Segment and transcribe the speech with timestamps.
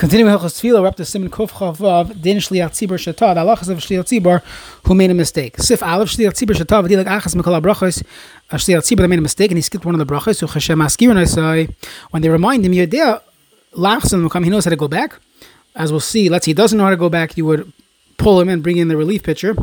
[0.00, 3.68] Continuing Hilchos Tefillah, we're up to Siman Kuf Chavav, Din Shliach Tzibur Shatah, the halachas
[3.68, 4.42] of Shliach Tzibur,
[4.86, 5.58] who made a mistake.
[5.58, 8.02] Sif Aleph Shliach Tzibur Shatah, v'dilag achas mikol brachos,
[8.50, 11.10] Shliach Tzibur made a mistake, and he skipped one of the brachos, so Hashem Askir,
[11.10, 11.68] and I say,
[12.12, 13.20] when they remind him, Yodea,
[13.74, 15.18] Lachsan come, he knows how to go back.
[15.74, 17.70] As we'll see, let's see, he doesn't know how to go back, you would
[18.16, 19.54] pull him and bring in the relief pitcher.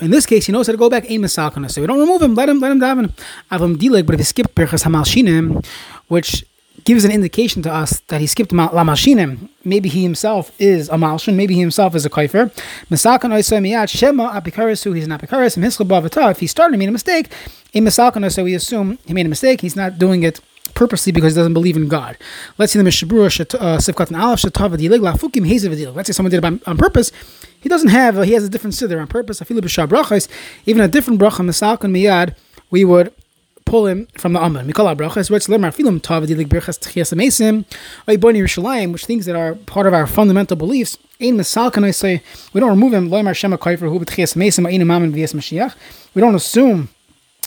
[0.00, 1.10] In this case, he knows how to go back.
[1.10, 2.34] Aim So we don't remove him.
[2.34, 2.58] Let him.
[2.58, 3.12] Let him daven.
[3.52, 4.04] Avim dileg.
[4.04, 5.64] But if he skipped perchas hamal shinim,
[6.08, 6.44] which
[6.84, 9.48] gives an indication to us that he skipped La Lamashinim.
[9.64, 12.50] Maybe he himself is a Malshin, maybe he himself is a Kaifer.
[12.90, 16.30] Masakan Oisoy Shema Apikarisu, he's an Apikaris, and Hiskabavata.
[16.30, 17.32] If he started made a mistake,
[17.72, 20.40] in Masakan so we assume he made a mistake, he's not doing it
[20.74, 22.16] purposely because he doesn't believe in God.
[22.58, 26.12] Let's see the Mishnah Berurah uh, Sifkat and Aleph Shatava Dilig Lafukim Hazav Let's say
[26.12, 27.12] someone did it on purpose.
[27.60, 29.40] He doesn't have, he has a different siddur on purpose.
[30.66, 32.34] Even a different bracha, Masakan Miyad,
[32.70, 33.12] we would
[34.18, 34.66] from the Amman.
[34.66, 35.72] Which lemar
[36.46, 37.64] birchas tchias amesim,
[38.06, 40.98] oy boni Yerushalayim, which things that are part of our fundamental beliefs.
[41.20, 43.88] Ein misal can I say, we don't remove him, lemar shema kaifer
[45.32, 45.74] Mashiach.
[46.14, 46.90] We don't assume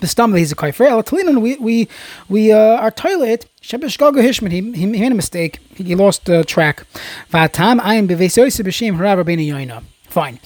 [0.00, 1.40] the stam that he's a kaifer.
[1.40, 1.88] We we
[2.28, 3.46] we uh, our toilet.
[3.62, 5.60] Shebesh Gaga Hishman, he, he made a mistake.
[5.76, 6.84] He, he lost the uh, track.
[7.30, 9.84] Vatam b'shem harav rabbeinu yoina.
[10.08, 10.40] Fine.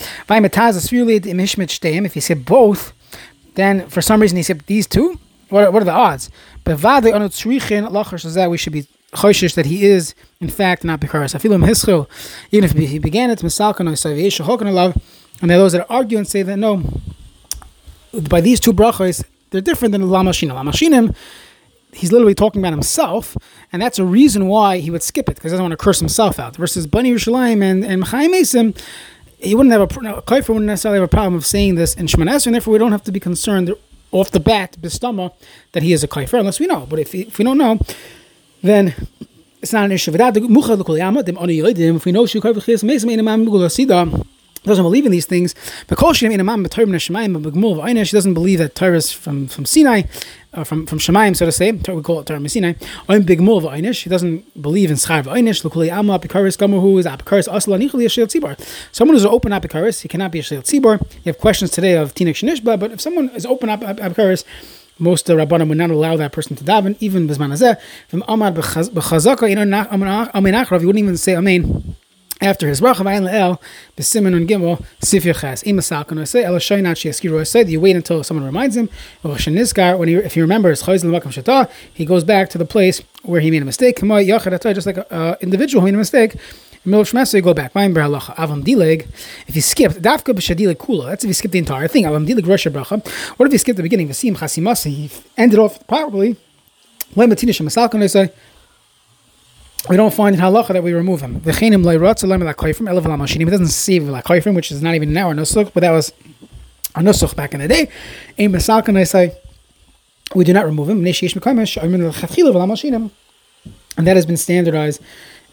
[2.04, 2.92] If he said both,
[3.54, 5.18] then for some reason he said these two.
[5.52, 6.30] What, what are the odds?
[6.64, 10.82] But vade on tzrichin lachar that we should be choishish that he is in fact
[10.82, 12.08] not feel him hischil,
[12.50, 14.96] even if he began it misalkan oisaviyesha hokan love,
[15.42, 16.82] and there are those that argue and say that no,
[18.30, 20.54] by these two brachos they're different than the lamashina.
[20.54, 21.14] Lamashinim,
[21.92, 23.36] he's literally talking about himself,
[23.74, 25.98] and that's a reason why he would skip it because he doesn't want to curse
[25.98, 26.56] himself out.
[26.56, 28.74] Versus Bani Yerushalayim and and Esim,
[29.36, 32.06] he wouldn't have a no, Kaifer wouldn't necessarily have a problem of saying this in
[32.06, 33.74] Shemana and therefore we don't have to be concerned
[34.12, 35.32] off the bat, bistama,
[35.72, 36.86] that he is a kaifer, unless we know.
[36.88, 37.80] But if, if we don't know,
[38.62, 38.94] then
[39.60, 40.12] it's not an issue.
[40.14, 42.26] If we know
[44.64, 45.54] doesn't believe in these things.
[45.88, 46.34] She doesn't
[48.34, 50.02] believe that Torah is from, from Sinai,
[50.54, 51.72] uh, from from Shemaim, so to say.
[51.72, 52.74] We call it Torah Sinai.
[53.92, 55.62] She doesn't believe in Schar Einish.
[55.62, 58.58] Lukuli Amma Apikaris Gomer who is Apikaris Asla Nichli Yashil Tzibor.
[58.92, 61.00] Someone who's an open Apikaris, he cannot be a Yashil Tzibor.
[61.00, 64.44] You have questions today of Tinik Shanishba, but if someone is open Apikaris,
[64.98, 67.80] most uh, Rabbanim would not allow that person to daven, even Azeh.
[68.08, 71.96] From Amad Bechazaka, you know, you wouldn't even say Amen
[72.42, 73.58] after his bracha vayin le'el
[73.96, 78.22] b'simen and gimel sif yechas im asal say el shaynat sheyaskiru say you wait until
[78.22, 78.88] someone reminds him
[79.22, 82.64] or shenizkar when he if he remembers chayz l'makam shata he goes back to the
[82.64, 85.94] place where he made a mistake kamay yachad just like an uh, individual who made
[85.94, 86.36] a mistake
[86.84, 87.74] Middle of you go back.
[87.74, 88.34] Ma'im berhalacha.
[88.34, 89.06] Avam dileg.
[89.46, 92.06] If you skip dafka b'shadileg kula, that's if you skip the entire thing.
[92.06, 93.06] Avam dileg rosh bracha.
[93.36, 94.08] What if you skip the beginning?
[94.08, 94.90] V'sim chasimasa.
[94.90, 96.34] He ended off properly.
[97.14, 98.32] When matinish masal say
[99.88, 101.40] we don't find in halacha that we remove him.
[101.40, 101.50] He
[103.50, 106.12] doesn't see from, which is not even now our nusuk, but that was
[106.94, 107.88] our nusuk back in the day.
[108.38, 108.54] And
[108.98, 109.36] I say
[110.34, 110.98] we do not remove him.
[113.94, 115.00] And that has been standardized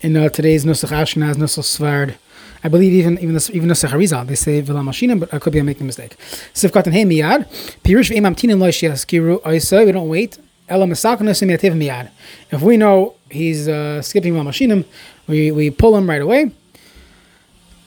[0.01, 2.16] in uh, today's nusach Ashkenaz, nusach Sefard.
[2.63, 5.61] I believe even even this, even nusach Harizal they say v'lamashinim, but I could be
[5.61, 6.17] making a mistake.
[6.53, 7.47] Sifkat and hey miyad
[7.84, 9.41] pirush v'imam tinin lo shiaskiru.
[9.46, 10.38] I say we don't wait
[10.69, 14.85] if we know he's uh, skipping Mamashinim,
[15.28, 16.52] we, we pull him right away.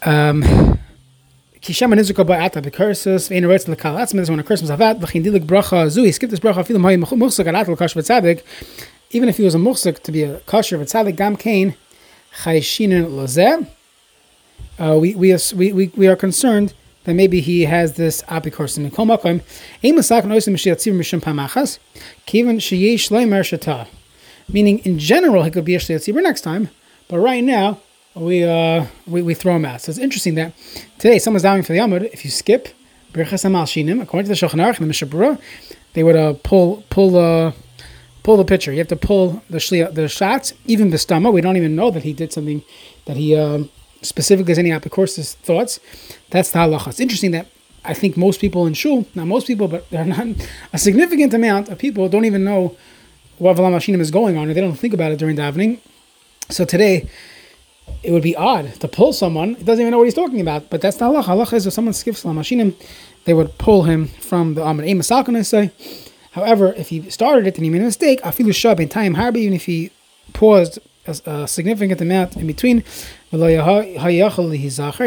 [0.02, 0.42] Um,
[1.62, 6.02] Kishama nizuka ba'ata bekursus ve'in eretz atzmin when a curse avat v'chin dilik bracha zu
[6.02, 8.42] he skipped this bracha filim hayi muchsuk alat l'kash v'tzadik
[9.10, 11.76] even if he was a muchsuk to be a kosher v'tzadik gam kain
[12.42, 13.64] chayshinin lozeh
[14.80, 18.92] uh, we, we, we, we are concerned that maybe he has this apikorsim.
[18.92, 19.42] Kol makom,
[19.82, 21.78] mishum pamachas,
[22.26, 23.88] kivan sheyesh leimer.
[24.48, 26.68] Meaning, in general, he could be a shiyatzir next time,
[27.08, 27.80] but right now,
[28.14, 29.80] we, uh, we, we throw him out.
[29.80, 30.52] So it's interesting that
[30.98, 32.04] today someone's dying for the Amud.
[32.12, 32.68] If you skip
[33.14, 35.40] according to the Shulchan Aruch and the Mishnah Berurah,
[35.92, 37.54] they would uh, pull pull the
[38.22, 38.72] pull the pitcher.
[38.72, 41.32] You have to pull the shli, the shots, even stomach.
[41.32, 42.62] We don't even know that he did something
[43.04, 43.70] that he um,
[44.02, 45.80] specifically as any Apicorsis thoughts.
[46.30, 46.88] That's the halacha.
[46.88, 47.46] It's interesting that
[47.84, 50.26] I think most people in shul, not most people, but there are not
[50.72, 52.76] a significant amount of people don't even know
[53.38, 55.78] what V'lamalshinim is going on, or they don't think about it during davening.
[56.48, 57.08] So today,
[58.02, 59.56] it would be odd to pull someone.
[59.56, 60.70] He doesn't even know what he's talking about.
[60.70, 61.24] But that's the halacha.
[61.24, 62.74] Halacha is if someone skips V'lamalshinim,
[63.24, 65.08] they would pull him from the Amid Amos
[65.48, 65.72] say.
[66.32, 69.16] However, if he started it and he made a mistake, I feel shab in time
[69.16, 69.90] harbi, even if he
[70.32, 72.84] paused a, significant amount in between,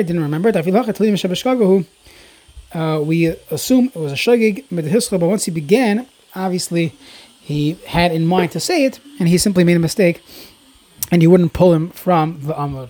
[0.04, 0.56] didn't remember it.
[2.74, 4.70] Uh, we assume it was a shagig
[5.18, 6.94] but once he began, obviously
[7.42, 10.22] he had in mind to say it, and he simply made a mistake,
[11.12, 12.90] and you wouldn't pull him from the amud.